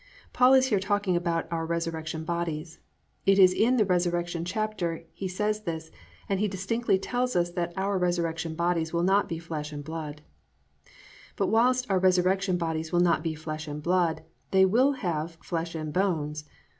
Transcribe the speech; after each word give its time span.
"+ 0.19 0.33
Paul 0.33 0.55
is 0.55 0.65
here 0.69 0.79
talking 0.79 1.15
about 1.15 1.47
our 1.51 1.63
resurrection 1.63 2.23
bodies. 2.23 2.79
It 3.27 3.37
is 3.37 3.53
in 3.53 3.77
the 3.77 3.85
resurrection 3.85 4.43
chapter 4.45 5.03
he 5.13 5.27
says 5.27 5.61
this, 5.61 5.91
and 6.27 6.39
he 6.39 6.47
distinctly 6.47 6.97
tells 6.97 7.35
us 7.35 7.51
that 7.51 7.71
our 7.77 7.99
resurrection 7.99 8.55
bodies 8.55 8.91
will 8.93 9.03
not 9.03 9.29
be 9.29 9.37
"flesh 9.37 9.71
and 9.71 9.83
blood." 9.83 10.23
4. 10.85 10.93
But 11.35 11.47
while 11.49 11.75
our 11.87 11.99
resurrection 11.99 12.57
bodies 12.57 12.91
will 12.91 12.99
not 12.99 13.21
be 13.21 13.35
"flesh 13.35 13.67
and 13.67 13.83
blood," 13.83 14.23
they 14.49 14.65
_will 14.65 14.97
have 14.97 15.35
"flesh 15.39 15.75
and 15.75 15.93
bones." 15.93 16.45